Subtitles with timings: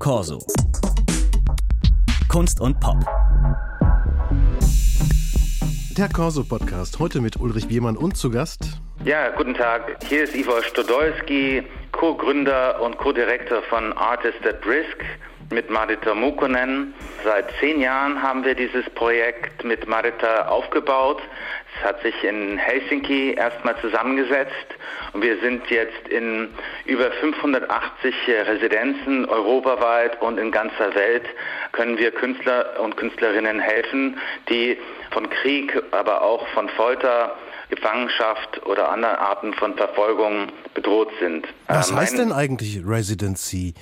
[0.00, 0.38] Corso.
[2.30, 2.96] Kunst und Pop.
[5.98, 8.80] Der Corso Podcast heute mit Ulrich Biermann und zu Gast.
[9.04, 10.02] Ja, guten Tag.
[10.08, 15.04] Hier ist Ivo Stodolski, Co-Gründer und Co-Direktor von Artist at Risk
[15.50, 16.94] mit Marita Mukonen.
[17.24, 21.20] Seit zehn Jahren haben wir dieses Projekt mit Marita aufgebaut.
[21.76, 24.54] Es hat sich in Helsinki erstmal zusammengesetzt
[25.12, 26.48] und wir sind jetzt in
[26.86, 28.14] über 580
[28.46, 31.24] Residenzen europaweit und in ganzer Welt
[31.72, 34.78] können wir Künstler und Künstlerinnen helfen, die
[35.10, 37.36] von Krieg, aber auch von Folter,
[37.70, 41.46] Gefangenschaft oder anderen Arten von Verfolgung bedroht sind.
[41.68, 43.74] Was äh, heißt denn eigentlich Residency?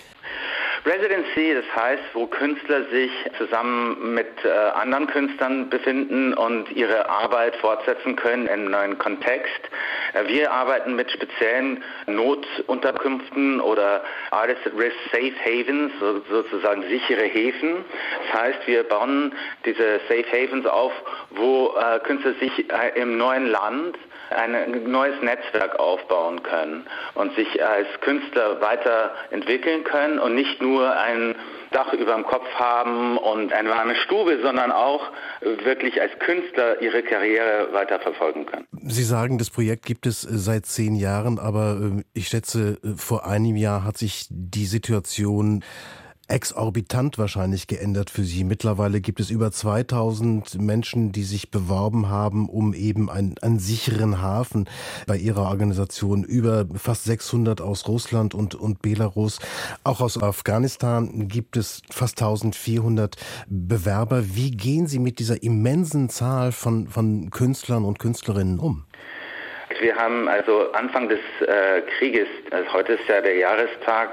[0.84, 7.56] Residency, das heißt, wo Künstler sich zusammen mit äh, anderen Künstlern befinden und ihre Arbeit
[7.56, 9.60] fortsetzen können in einem neuen Kontext.
[10.14, 17.24] Äh, wir arbeiten mit speziellen Notunterkünften oder Artist at Risk Safe Havens, so, sozusagen sichere
[17.24, 17.84] Häfen.
[18.30, 19.34] Das heißt, wir bauen
[19.65, 20.93] diese Safe Havens auf,
[21.30, 23.96] wo äh, Künstler sich äh, im neuen Land
[24.30, 31.34] ein neues Netzwerk aufbauen können und sich als Künstler weiterentwickeln können und nicht nur ein
[31.71, 35.02] Dach über dem Kopf haben und eine warme Stube, sondern auch
[35.40, 38.66] wirklich als Künstler ihre Karriere weiterverfolgen können.
[38.73, 43.26] Sie sagen, das Projekt gibt es seit zehn Jahren, aber äh, ich schätze, äh, vor
[43.26, 45.62] einem Jahr hat sich die Situation
[46.29, 48.45] exorbitant wahrscheinlich geändert für Sie.
[48.45, 54.21] Mittlerweile gibt es über 2000 Menschen, die sich beworben haben, um eben einen, einen sicheren
[54.21, 54.68] Hafen
[55.06, 56.23] bei ihrer Organisation.
[56.24, 59.38] Über fast 600 aus Russland und, und Belarus.
[59.84, 63.16] Auch aus Afghanistan gibt es fast 1400
[63.49, 64.22] Bewerber.
[64.34, 68.84] Wie gehen Sie mit dieser immensen Zahl von, von Künstlern und Künstlerinnen um?
[69.81, 74.10] Wir haben also Anfang des äh, Krieges, also heute ist ja der Jahrestag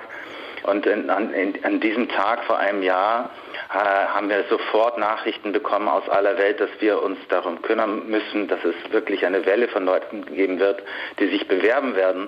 [0.67, 3.29] und in, an, in, an diesem Tag vor einem Jahr
[3.73, 8.47] äh, haben wir sofort Nachrichten bekommen aus aller Welt, dass wir uns darum kümmern müssen,
[8.47, 10.81] dass es wirklich eine Welle von Leuten geben wird,
[11.19, 12.27] die sich bewerben werden.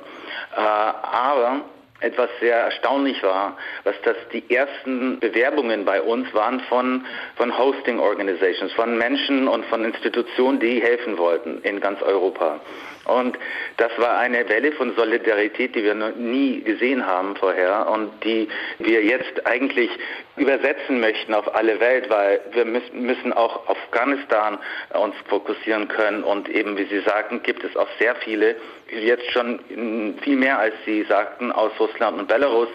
[0.56, 1.62] Äh, aber
[2.00, 8.00] etwas sehr erstaunlich war, was das die ersten Bewerbungen bei uns waren von, von Hosting
[8.00, 12.60] Organizations, von Menschen und von Institutionen, die helfen wollten in ganz Europa.
[13.08, 13.40] Und
[13.78, 18.50] das war eine Welle von Solidarität, die wir noch nie gesehen haben vorher und die
[18.80, 19.90] wir jetzt eigentlich
[20.36, 24.60] übersetzen möchten auf alle Welt, weil wir müssen auch Afghanistan
[24.94, 28.56] uns fokussieren können und eben, wie Sie sagten, gibt es auch sehr viele,
[28.92, 32.70] jetzt schon viel mehr als Sie sagten, aus Russland und Belarus,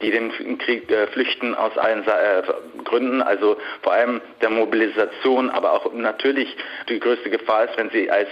[0.00, 2.42] die den Krieg äh, flüchten aus allen äh,
[2.84, 6.54] Gründen, also vor allem der Mobilisation, aber auch natürlich
[6.88, 8.28] die größte Gefahr ist, wenn sie als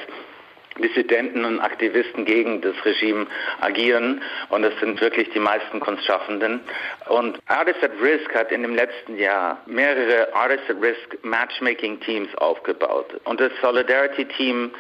[0.78, 3.26] Dissidenten und Aktivisten gegen das Regime
[3.60, 4.20] agieren.
[4.48, 6.60] Und das sind wirklich die meisten Kunstschaffenden.
[7.06, 12.34] Und Artists at Risk hat in dem letzten Jahr mehrere Artists at Risk Matchmaking Teams
[12.36, 13.06] aufgebaut.
[13.24, 14.72] Und das Solidarity Team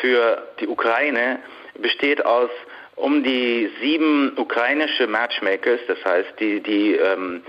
[0.00, 1.40] für die Ukraine
[1.78, 2.50] besteht aus
[2.96, 7.42] um die sieben ukrainische Matchmakers, das heißt die, die ähm,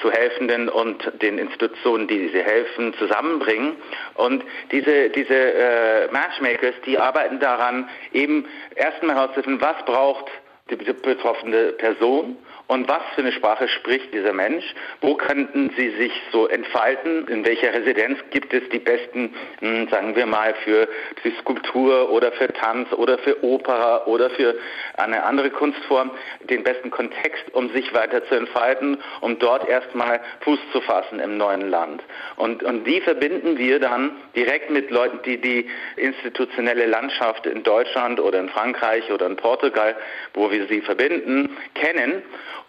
[0.00, 3.76] zu Helfenden und den Institutionen, die sie helfen, zusammenbringen.
[4.14, 10.26] Und diese, diese äh, Matchmakers, die arbeiten daran, eben erstmal herauszufinden, was braucht
[10.70, 12.36] die betroffene Person
[12.68, 14.62] und was für eine Sprache spricht dieser Mensch?
[15.00, 17.26] Wo könnten sie sich so entfalten?
[17.26, 20.86] In welcher Residenz gibt es die besten, hm, sagen wir mal, für
[21.24, 24.54] die Skulptur oder für Tanz oder für Opera oder für
[24.98, 26.10] eine andere Kunstform,
[26.50, 31.38] den besten Kontext, um sich weiter zu entfalten, um dort erstmal Fuß zu fassen im
[31.38, 32.02] neuen Land.
[32.36, 38.20] Und, und die verbinden wir dann direkt mit Leuten, die die institutionelle Landschaft in Deutschland
[38.20, 39.96] oder in Frankreich oder in Portugal,
[40.34, 42.22] wo wir sie verbinden, kennen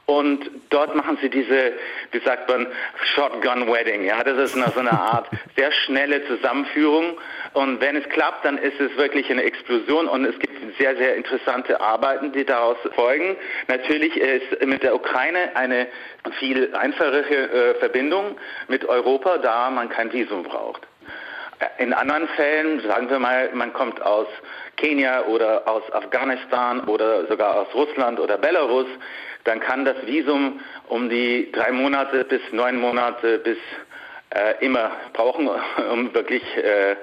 [0.09, 1.73] und dort machen sie diese,
[2.11, 2.65] wie sagt man,
[3.13, 4.05] Shotgun Wedding.
[4.05, 7.19] Ja, das ist eine, so eine Art sehr schnelle Zusammenführung.
[7.53, 11.15] Und wenn es klappt, dann ist es wirklich eine Explosion und es gibt sehr, sehr
[11.15, 13.37] interessante Arbeiten, die daraus folgen.
[13.67, 15.85] Natürlich ist mit der Ukraine eine
[16.39, 18.35] viel einfachere äh, Verbindung
[18.67, 20.88] mit Europa, da man kein Visum braucht.
[21.77, 24.27] In anderen Fällen, sagen wir mal, man kommt aus
[24.77, 28.88] Kenia oder aus Afghanistan oder sogar aus Russland oder Belarus,
[29.44, 33.57] dann kann das Visum um die drei Monate bis neun Monate bis
[34.31, 35.49] äh, immer brauchen,
[35.91, 36.43] um wirklich.
[36.57, 36.95] Äh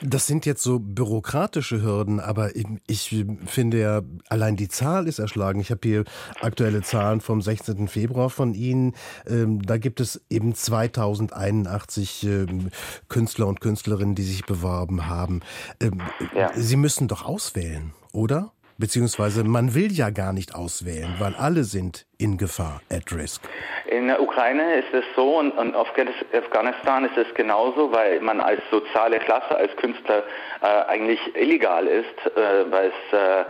[0.00, 2.50] das sind jetzt so bürokratische Hürden, aber
[2.86, 5.60] ich finde ja, allein die Zahl ist erschlagen.
[5.60, 6.04] Ich habe hier
[6.40, 7.88] aktuelle Zahlen vom 16.
[7.88, 8.94] Februar von Ihnen.
[9.26, 12.70] Ähm, da gibt es eben 2081 ähm,
[13.08, 15.40] Künstler und Künstlerinnen, die sich beworben haben.
[15.80, 16.00] Ähm,
[16.34, 16.50] ja.
[16.54, 18.52] Sie müssen doch auswählen, oder?
[18.78, 23.42] Beziehungsweise man will ja gar nicht auswählen, weil alle sind in Gefahr, at risk.
[23.86, 28.60] In der Ukraine ist es so und in Afghanistan ist es genauso, weil man als
[28.70, 30.22] soziale Klasse, als Künstler
[30.62, 33.44] äh, eigentlich illegal ist, äh, weil es äh,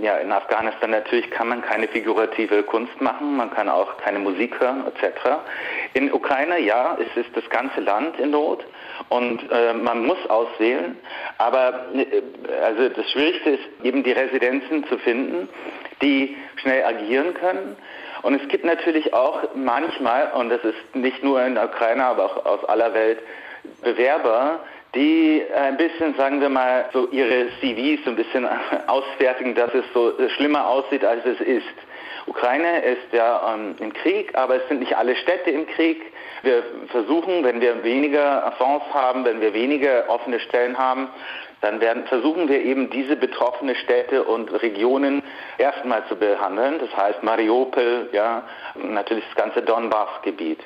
[0.00, 4.58] ja, in Afghanistan natürlich kann man keine figurative Kunst machen, man kann auch keine Musik
[4.60, 5.38] hören etc.
[5.94, 8.64] In Ukraine, ja, es ist das ganze Land in Not
[9.08, 10.96] und äh, man muss auswählen,
[11.38, 12.22] aber äh,
[12.64, 15.48] also das Schwierigste ist eben die Residenzen zu finden,
[16.02, 17.76] die schnell agieren können.
[18.22, 22.24] Und es gibt natürlich auch manchmal, und das ist nicht nur in der Ukraine, aber
[22.24, 23.18] auch aus aller Welt,
[23.82, 24.60] Bewerber,
[24.94, 28.48] die ein bisschen, sagen wir mal, so ihre CVs so ein bisschen
[28.86, 31.66] ausfertigen, dass es so schlimmer aussieht, als es ist.
[32.26, 36.02] Ukraine ist ja ähm, im Krieg, aber es sind nicht alle Städte im Krieg.
[36.42, 41.08] Wir versuchen, wenn wir weniger Fonds haben, wenn wir weniger offene Stellen haben,
[41.60, 45.22] dann werden, versuchen wir eben diese betroffene Städte und Regionen
[45.58, 46.78] erstmal zu behandeln.
[46.78, 48.42] Das heißt Mariupol, ja,
[48.74, 50.60] natürlich das ganze Donbass-Gebiet.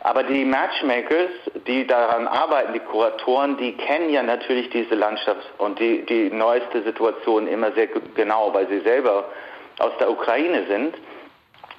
[0.00, 1.30] Aber die Matchmakers,
[1.66, 6.82] die daran arbeiten, die Kuratoren, die kennen ja natürlich diese Landschaft und die, die neueste
[6.82, 9.24] Situation immer sehr genau, weil sie selber
[9.80, 10.94] aus der Ukraine sind,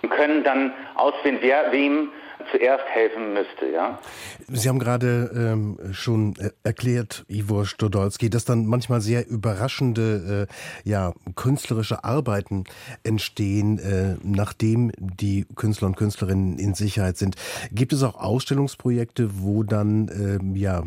[0.09, 2.11] können dann auswählen, wer wem
[2.51, 3.67] zuerst helfen müsste.
[3.67, 3.99] Ja?
[4.47, 10.89] Sie haben gerade ähm, schon äh, erklärt, Ivo Stodolski, dass dann manchmal sehr überraschende äh,
[10.89, 12.63] ja, künstlerische Arbeiten
[13.03, 17.35] entstehen, äh, nachdem die Künstler und Künstlerinnen in Sicherheit sind.
[17.71, 20.83] Gibt es auch Ausstellungsprojekte, wo dann äh, ja,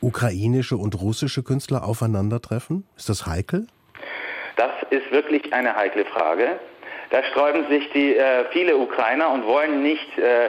[0.00, 2.84] ukrainische und russische Künstler aufeinandertreffen?
[2.96, 3.66] Ist das heikel?
[4.56, 6.58] Das ist wirklich eine heikle Frage.
[7.10, 10.48] Da sträuben sich die äh, viele Ukrainer und wollen nicht äh,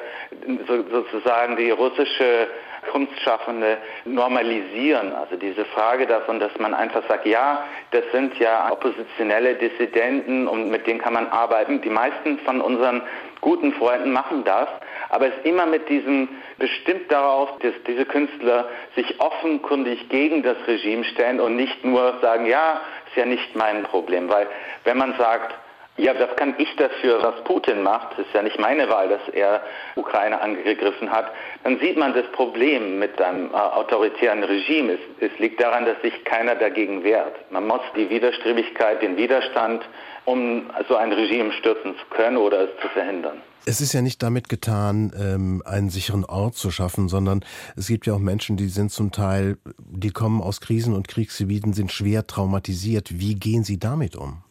[0.68, 2.48] so, sozusagen die russische
[2.92, 5.14] Kunstschaffende normalisieren.
[5.14, 10.70] Also diese Frage davon, dass man einfach sagt, ja, das sind ja oppositionelle Dissidenten und
[10.70, 11.82] mit denen kann man arbeiten.
[11.82, 13.04] Die meisten von unseren
[13.40, 14.68] guten Freunden machen das,
[15.10, 20.58] aber es ist immer mit diesem bestimmt darauf, dass diese Künstler sich offenkundig gegen das
[20.68, 24.30] Regime stellen und nicht nur sagen, ja, ist ja nicht mein Problem.
[24.30, 24.48] Weil
[24.84, 25.56] wenn man sagt,
[26.02, 28.14] ja, das kann ich dafür, was Putin macht.
[28.18, 29.62] Es ist ja nicht meine Wahl, dass er
[29.96, 31.32] Ukraine angegriffen hat.
[31.64, 34.94] Dann sieht man das Problem mit einem äh, autoritären Regime.
[34.94, 37.36] Es, es liegt daran, dass sich keiner dagegen wehrt.
[37.52, 39.84] Man muss die Widerstrebigkeit, den Widerstand,
[40.26, 43.40] um so ein Regime stürzen zu können oder es zu verhindern.
[43.66, 47.46] Es ist ja nicht damit getan, ähm, einen sicheren Ort zu schaffen, sondern
[47.76, 51.74] es gibt ja auch Menschen, die sind zum Teil, die kommen aus Krisen und Kriegsgebieten,
[51.74, 53.20] sind schwer traumatisiert.
[53.20, 54.42] Wie gehen Sie damit um?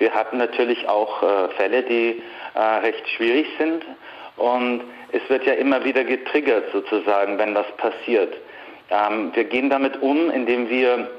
[0.00, 2.22] Wir hatten natürlich auch äh, Fälle, die
[2.54, 3.84] äh, recht schwierig sind
[4.36, 4.82] und
[5.12, 8.34] es wird ja immer wieder getriggert sozusagen, wenn was passiert.
[8.90, 11.10] Ähm, wir gehen damit um, indem wir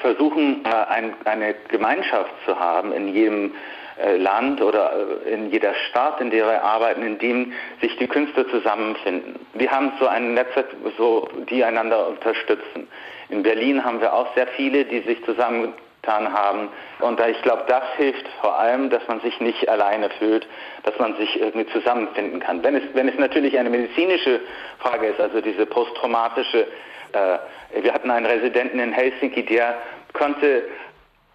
[0.00, 3.54] versuchen, äh, ein, eine Gemeinschaft zu haben in jedem
[4.02, 4.92] äh, Land oder
[5.24, 9.38] äh, in jeder Stadt, in der wir arbeiten, in dem sich die Künstler zusammenfinden.
[9.52, 10.66] Wir haben so ein Netzwerk,
[10.98, 12.88] so die einander unterstützen.
[13.28, 15.74] In Berlin haben wir auch sehr viele, die sich zusammen
[16.04, 16.68] getan haben.
[17.00, 20.46] Und ich glaube, das hilft vor allem, dass man sich nicht alleine fühlt,
[20.82, 22.62] dass man sich irgendwie zusammenfinden kann.
[22.62, 24.40] Wenn es, wenn es natürlich eine medizinische
[24.78, 26.66] Frage ist, also diese posttraumatische,
[27.12, 29.76] äh, wir hatten einen Residenten in Helsinki, der
[30.12, 30.64] konnte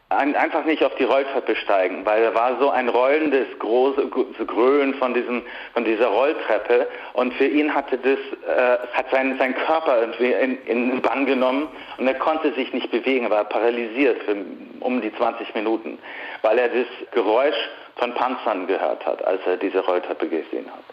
[0.10, 5.14] einfach nicht auf die Rolltreppe steigen, weil da war so ein rollendes, große Grölen von
[5.14, 10.32] diesem, von dieser Rolltreppe und für ihn hatte das, äh, hat sein, sein Körper irgendwie
[10.32, 11.68] in, in Bann genommen
[12.00, 14.36] und er konnte sich nicht bewegen, war paralysiert für
[14.80, 16.00] um die 20 Minuten,
[16.42, 20.84] weil er das Geräusch von Panzern gehört hat, als er diese Rolltreppe gesehen hat.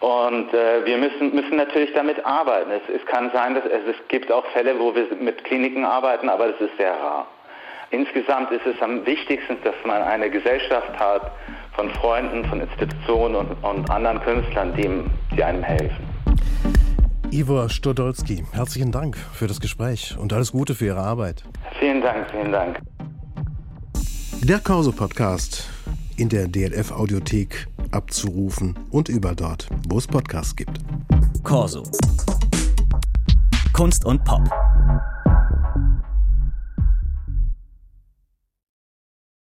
[0.00, 2.70] Und äh, wir müssen, müssen natürlich damit arbeiten.
[2.70, 6.28] Es, es kann sein, dass es, es gibt auch Fälle, wo wir mit Kliniken arbeiten,
[6.28, 7.26] aber das ist sehr rar.
[7.92, 11.30] Insgesamt ist es am wichtigsten, dass man eine Gesellschaft hat
[11.76, 14.88] von Freunden, von Institutionen und, und anderen Künstlern, die,
[15.36, 16.02] die einem helfen.
[17.30, 21.44] Ivo Stodolski, herzlichen Dank für das Gespräch und alles Gute für Ihre Arbeit.
[21.78, 22.78] Vielen Dank, vielen Dank.
[24.42, 25.68] Der Corso-Podcast
[26.16, 30.78] in der DLF-Audiothek abzurufen und über dort, wo es Podcasts gibt.
[31.44, 31.82] Corso.
[33.74, 34.42] Kunst und Pop.